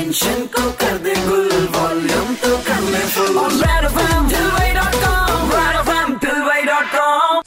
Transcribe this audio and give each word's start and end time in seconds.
Tension 0.00 0.46
को 0.52 0.70
कर 0.80 0.98
दे 0.98 1.14
गुल 1.24 1.50
वॉल्यूम 1.72 2.34
तो 2.34 2.56
कर 2.66 2.80
ले 2.82 3.00
फुल 3.06 3.38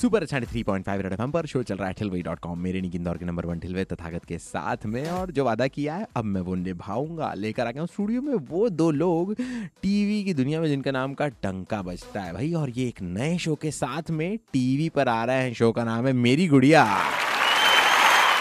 सुपर 0.00 0.22
अच्छा 0.22 0.40
three 0.40 0.62
point 0.62 0.86
five 0.86 1.00
Red 1.00 1.12
FM 1.12 1.30
पर 1.30 1.46
शो 1.46 1.62
चल 1.62 1.76
रहा 1.76 1.88
है 1.88 1.94
ठिलवई 1.94 2.22
डॉट 2.22 2.38
कॉम 2.38 2.58
मेरे 2.58 2.80
निक 2.80 2.94
इंदौर 2.94 3.18
के 3.18 3.24
नंबर 3.24 3.46
वन 3.46 3.58
ठिलवे 3.58 3.84
तथागत 3.84 4.24
के 4.24 4.38
साथ 4.38 4.86
में। 4.86 5.10
और 5.10 5.30
जो 5.30 5.44
वादा 5.44 5.66
किया 5.66 5.94
है, 5.94 6.06
अब 6.16 6.24
मैं 6.24 6.40
वो 6.40 6.54
निभाऊँगा। 6.54 7.32
लेकर 7.34 7.66
आ 7.66 7.70
गया 7.70 7.82
हूँ 7.82 7.88
स्टूडियो 7.88 8.22
में 8.22 8.34
वो 8.50 8.68
दो 8.70 8.90
लोग 8.90 9.34
टीवी 9.82 10.22
की 10.24 10.34
दुनिया 10.34 10.60
में 10.60 10.68
जिनका 10.68 10.90
नाम 10.90 11.14
का 11.14 11.28
डंका 11.28 11.82
बजता 11.82 12.20
है 12.20 12.32
भाई। 12.32 12.52
और 12.52 12.70
ये 12.70 12.88
एक 12.88 13.02
नए 13.02 13.36
शो 13.38 13.54
के 13.54 13.70
साथ 13.70 14.10
में 14.10 14.36
टीवी 14.52 14.88
पर 14.88 15.08
आ 15.08 15.24
रहे 15.24 15.42
हैं। 15.42 15.54
शो 15.54 15.72
का 15.72 15.84
नाम 15.84 16.06
है 16.06 16.12
मेरी 16.12 16.46
गुड़िया। 16.48 16.86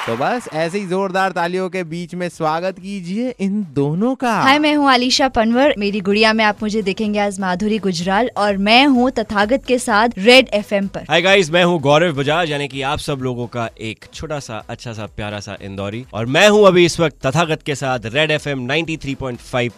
तो 0.06 0.16
बस 0.18 0.48
ऐसे 0.54 0.80
ही 0.80 0.86
जोरदार 0.88 1.32
तालियों 1.32 1.68
के 1.70 1.84
बीच 1.84 2.14
में 2.16 2.28
स्वागत 2.30 2.80
कीजिए 2.80 3.34
इन 3.40 3.62
दोनों 3.74 4.14
का। 4.16 4.32
हाय 4.34 4.60
मैं 4.60 4.74
हूँ 4.76 4.90
आलिशा 4.90 5.28
पनवर। 5.30 5.74
मेरी 5.78 6.00
गुड़िया 6.02 6.32
में 6.34 6.44
आप 6.46 6.62
मुझे 6.62 6.82
देखेंगे 6.82 7.20
आज 7.20 7.40
माधुरी 7.40 7.78
गुजराल 7.80 8.30
और 8.38 8.58
मैं 8.58 8.86
हूँ 8.88 9.10
तथागत 9.12 9.66
के 9.68 9.78
साथ 9.80 10.18
रेड 10.18 10.50
एफएम 10.54 10.88
पर। 10.88 11.06
हाय 11.10 11.22
गाइस 11.22 11.52
मैं 11.52 11.64
हूँ 11.64 11.80
गौरव 11.82 12.14
बजाज 12.14 12.52
यानी 12.52 12.68
कि 12.68 12.82
आप 12.82 13.00
सब 13.00 13.20
लोगों 13.22 13.48
का 13.48 13.70
एक 13.80 14.06
छोटा 14.14 14.40
सा 14.40 14.64
अच्छा 14.70 14.94
सा 14.94 15.06
प्यारा 15.16 15.40
सा 15.40 15.58
इंदौरी। 15.62 16.04
और 16.14 16.26
मैं 16.28 16.48
हूँ 16.50 16.66
अभी 16.68 16.86
इस 16.86 17.00
वक्त 17.00 17.26
तथागत 17.26 17.64
के 17.64 17.76
साथ 17.76 18.06
रेड 18.06 18.32
एफ़ 18.32 18.50
एम 18.50 18.60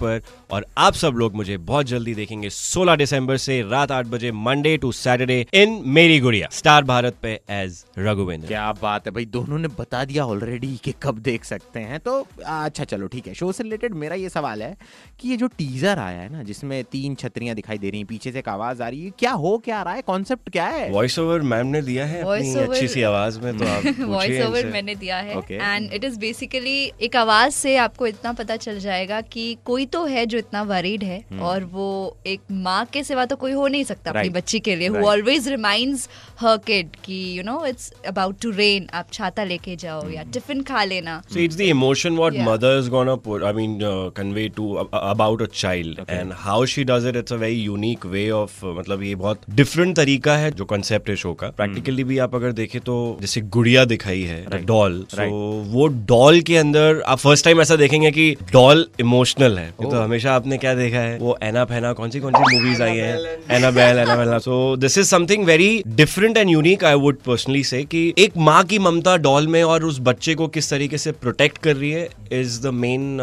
पर। 0.02 0.22
और 0.52 0.66
आप 0.78 0.94
सब 0.94 1.14
लोग 1.16 1.36
मुझे 1.36 1.58
बहुत 1.58 1.86
जल्दी 1.86 2.14
देखेंगे 2.14 2.50
16 2.50 2.98
दिसंबर 2.98 3.38
से 3.38 3.62
रात 3.62 3.92
आठ 3.92 4.06
बजे 4.06 4.32
मंडे 4.32 4.76
टू 4.78 4.92
सैटरडे 4.92 5.46
इन 5.54 5.82
मेरी 5.88 6.20
गुड़िया। 6.20 6.48
स्टार 6.52 6.84
भारत 6.84 7.16
पे 7.22 7.40
एज 7.50 7.84
रघुवेंद्र। 8.00 8.48
क्या 8.48 8.72
बात 8.82 9.08
है 9.08 9.14
भाई 9.14 9.26
दोनों 9.28 9.60
ने 9.60 9.68
बता 9.80 10.04
दिया। 10.04 10.11
ऑलरेडी 10.20 10.80
कि 10.84 10.94
कब 11.04 11.18
देख 11.20 11.44
सकते 11.44 11.80
हैं। 11.80 12.00
तो 12.00 12.28
अच्छा 12.46 12.84
चलो 12.84 13.08
ठीक 13.08 13.28
है। 13.28 13.34
शो 13.34 13.52
से 13.52 13.64
रिलेटेड 13.64 13.94
मेरा 13.94 14.16
ये 14.16 14.30
सवाल 14.30 14.62
है 14.64 14.78
कि 15.20 15.30
ये 15.30 15.38
जो 15.38 15.48
टीजर 15.48 16.00
आया 16.00 16.22
है 16.22 16.30
ना 16.32 16.44
जिसमें 16.44 16.84
तीन 16.84 17.16
छतरियाँ 17.16 17.56
दिखाई 17.56 17.78
दे 17.78 17.90
रही 17.90 18.00
हैं 18.00 18.08
पीछे 18.08 18.32
से 18.32 18.40
एक 18.40 18.50
आवाज़ 18.50 18.84
आ 18.84 18.88
रही 18.88 19.06
है 19.06 19.12
क्या 19.20 19.32
हो 19.32 19.58
क्या 19.58 19.82
रहा 19.84 19.94
है? 19.94 20.02
कॉन्सेप्ट 20.02 20.50
क्या 20.50 20.66
है? 20.66 20.90
वॉइस 20.92 21.20
ओवर 21.20 21.42
मैम 21.42 21.68
ने 21.68 21.82
दिया 21.82 22.06
है 22.06 22.22
अपनी 22.22 22.54
over- 22.54 22.70
अच्छी 22.70 22.88
सी 22.88 23.02
आवाज़ 23.02 23.40
में 23.40 23.58
तो 23.58 23.66
आप 23.66 23.84
वॉइस 24.00 24.42
ओवर 24.46 24.66
मैंने 24.66 24.96
दिया 24.96 25.18
है। 25.18 25.38
एंड 25.52 25.94
इट 25.94 26.04
इज़ 26.04 26.20
बेसिकली 26.20 26.92
एक 27.02 27.16
आवाज़ 27.16 27.54
से 27.54 27.76
आपको 27.78 28.08
इतना 28.08 28.34
पता 28.34 28.56
चल 28.56 28.80
जाएगा 28.80 29.22
कि 29.22 29.58
कोई 29.66 29.86
तो 29.86 30.06
है 30.06 30.26
जो 30.26 30.38
इतना 30.38 30.62
वरीड 30.62 31.04
है 31.04 31.24
और 31.42 31.64
वो 31.64 32.18
एक 32.28 32.42
माँ 32.52 32.86
के 32.86 33.04
सिवा 33.04 33.26
तो 33.26 33.36
कोई 33.36 33.52
हो 33.52 33.68
नहीं 33.68 33.84
सकता 33.84 34.12
अपनी. 34.12 34.30
बच्ची 34.30 34.60
के 34.60 34.76
लिए 34.76 34.88
who 34.88 34.98
always 34.98 35.48
reminds 35.48 36.10
her 36.42 36.58
kid 36.58 36.88
कि 37.06 37.38
you 37.38 37.44
know 37.44 37.66
it's 37.66 37.92
about 38.08 38.36
to 38.42 38.52
rain 38.52 38.88
आप 38.94 39.08
छाता 39.14 39.44
लेके 39.44 39.76
जाओ 39.76 40.10
या 40.10 40.24
Hmm. 40.24 40.34
टिफ़िन 40.34 40.62
खा 40.64 40.84
लेना 40.84 41.22
So 41.24 41.38
it's 41.38 41.58
the 41.62 41.68
emotion 41.74 42.18
what 42.22 42.34
Yeah. 42.34 42.48
mother's 42.48 42.90
gonna 42.94 43.16
put, 43.28 43.44
I 43.44 43.52
mean, 43.58 43.76
uh, 43.90 44.10
convey 44.20 44.46
to 44.60 44.66
uh, 44.78 45.16
about 45.16 45.42
a 45.42 45.50
child 45.64 46.00
okay. 46.00 46.18
and 46.18 46.34
how 46.48 46.58
she 46.74 46.86
does 46.92 47.08
it. 47.12 47.20
It's 47.22 47.36
a 47.36 47.40
very 47.44 47.60
unique 47.70 48.06
way 48.14 48.26
of, 48.32 48.50
uh, 48.64 48.80
मतलब 48.80 49.04
ये 49.04 49.16
बहुत 49.16 49.42
different 49.56 49.96
तरीका 49.96 50.38
है 50.38 50.52
जो 50.52 50.68
concept 50.74 51.10
है 51.10 51.16
show 51.16 51.34
का. 51.34 51.54
Practically 51.56 52.04
भी 52.04 52.18
आप 52.18 52.36
अगर 52.36 52.52
देखें 52.52 52.82
तो 52.82 53.18
जैसे 53.22 53.42
गुड़िया 53.42 53.86
दिखाई 53.86 54.22
है, 54.22 54.46
Right. 54.46 54.66
डॉल. 54.66 55.06
So 55.10 55.18
Right. 55.18 55.30
वो 55.68 55.88
डॉल 55.88 56.42
के 56.42 56.58
अंदर 56.58 57.02
आप 57.08 57.18
फ़र्स्ट 57.18 57.46
टाइम 57.46 57.62
ऐसा 57.62 57.76
देखेंगे 57.76 58.12
कि 58.12 58.36
डॉल 58.54 58.88
इमोशनल 59.00 59.60
है. 59.60 59.68
ये 59.68 59.84
तो 59.84 59.98
Oh. 59.98 60.04
हमेशा 60.04 60.34
आपने 60.34 60.58
क्या 60.58 60.74
देखा 60.76 60.98
है? 60.98 61.18
वो 61.18 61.38
एना 61.44 61.66
फैना 61.66 61.94
कौन 61.94 62.10
सी 62.10 62.20
कौन 62.20 62.34
सी 62.38 62.58
मूवीज़ 62.58 62.84
आई 62.84 62.98
हैं? 62.98 63.18
Annabelle 63.52 63.98
Annabella. 64.00 64.38
So 64.38 64.76
this 64.84 64.98
is 64.98 65.14
something 65.14 65.46
very 65.46 65.84
different 66.32 66.38
and 66.38 66.50
unique 66.50 66.84
I 66.84 66.96
would 66.96 67.18
personally 67.18 67.64
say 67.64 67.84
कि 67.86 68.14
एक 68.18 68.38
माँ 68.38 68.64
की 68.64 68.80
ममता 68.80 69.16
डॉल 69.18 69.48
में 69.48 69.64
और 69.64 69.84
उस 69.84 70.00
बच्चे 70.00 70.36
को 70.36 70.48
किस 70.48 70.70
तरीके 70.70 70.98
से 70.98 71.12
प्रोटेक्ट 71.12 71.58
कर 71.58 71.76
रही 71.76 71.92
है 71.92 72.08
is 72.32 72.62
the 72.62 72.74
main 72.76 73.18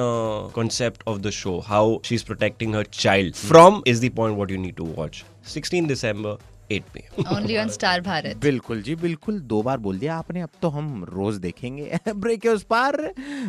concept 0.54 1.02
of 1.08 1.18
the 1.18 1.30
show 1.30 1.58
how 1.66 1.98
she 2.04 2.14
is 2.14 2.24
protecting 2.24 2.74
her 2.74 2.86
child 2.92 3.34
from 3.34 3.82
is 3.86 4.06
the 4.06 4.10
point 4.16 4.38
what 4.38 4.50
you 4.50 4.58
need 4.58 4.74
to 4.74 4.84
watch 4.96 5.22
16 5.56 5.88
दिसंबर 5.88 6.38
8 6.72 6.82
पे 6.94 7.04
ओनली 7.36 7.56
ऑन 7.56 7.68
स्टार 7.68 8.00
भारत 8.00 8.36
बिल्कुल 8.36 8.82
जी 8.82 8.94
बिल्कुल। 8.94 9.40
दो 9.40 9.62
बार 9.62 9.78
बोल 9.78 9.98
दिया 9.98 10.16
आपने 10.16 10.40
अब 10.40 10.48
तो 10.62 10.68
हम 10.68 11.04
रोज 11.04 11.36
देखेंगे। 11.36 11.98
ब्रेक 12.16 12.40
के 12.40 12.48
उस 12.48 12.62
पार। 12.62 12.96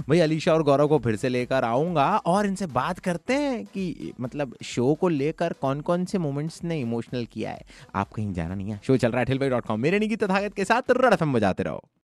भाई 0.10 0.20
अलीशा 0.20 0.54
और 0.54 0.64
गौरव 0.64 0.88
को 0.88 1.00
फिर 1.00 1.16
से 1.16 1.30
लेकर 1.30 1.64
आऊँगा 1.64 2.18
और 2.18 2.46
इनसे 2.46 2.66
बात 2.66 3.00
करते 3.00 3.34
हैं 3.34 3.66
कि 3.66 4.14
मतलब 4.22 4.56
शो 4.64 4.94
को 4.94 5.10
लेकर 5.10 5.54
कौन 5.54 5.82
कौन 5.82 6.06
से 6.06 6.18
मोमेंट्स 6.18 6.64
ने 6.64 6.80
इमोशनल 6.80 7.26
किया 7.26 7.52
है। 7.52 7.66
आप 7.96 8.14
कहीं 8.14 8.34
जाना 8.34 8.56
नहीं 8.56 8.72
है। 8.72 8.82
शो 8.84 8.98
चल 8.98 9.12
रहा 9.12 9.26
है 9.30 9.78
मेरे 9.78 10.00
निकी 10.00 10.16
तथागत 10.16 10.54
के 10.54 10.66
साथ 10.66 10.82
रड़फम 10.92 11.34
बजाते 11.34 11.64
रहो। 11.64 11.90